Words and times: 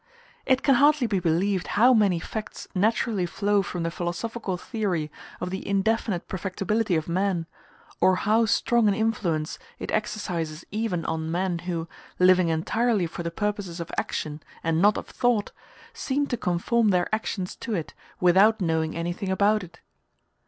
It 0.47 0.63
can 0.63 0.73
hardly 0.73 1.05
be 1.05 1.19
believed 1.19 1.67
how 1.77 1.93
many 1.93 2.19
facts 2.19 2.67
naturally 2.73 3.27
flow 3.27 3.61
from 3.61 3.83
the 3.83 3.91
philosophical 3.91 4.57
theory 4.57 5.11
of 5.39 5.51
the 5.51 5.67
indefinite 5.67 6.27
perfectibility 6.27 6.95
of 6.95 7.07
man, 7.07 7.45
or 7.99 8.15
how 8.15 8.47
strong 8.47 8.87
an 8.87 8.95
influence 8.95 9.59
it 9.77 9.91
exercises 9.91 10.65
even 10.71 11.05
on 11.05 11.29
men 11.31 11.59
who, 11.69 11.87
living 12.17 12.49
entirely 12.49 13.05
for 13.05 13.21
the 13.21 13.29
purposes 13.29 13.79
of 13.79 13.91
action 13.95 14.41
and 14.63 14.81
not 14.81 14.97
of 14.97 15.05
thought, 15.05 15.51
seem 15.93 16.25
to 16.25 16.35
conform 16.35 16.89
their 16.89 17.07
actions 17.13 17.55
to 17.57 17.75
it, 17.75 17.93
without 18.19 18.59
knowing 18.59 18.95
anything 18.97 19.29
about 19.29 19.63
it. 19.63 19.81